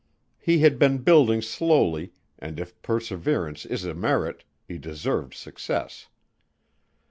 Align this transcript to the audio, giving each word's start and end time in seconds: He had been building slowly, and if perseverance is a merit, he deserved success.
He 0.39 0.57
had 0.57 0.79
been 0.79 1.03
building 1.03 1.43
slowly, 1.43 2.13
and 2.39 2.59
if 2.59 2.81
perseverance 2.81 3.67
is 3.67 3.85
a 3.85 3.93
merit, 3.93 4.43
he 4.67 4.79
deserved 4.79 5.35
success. 5.35 6.07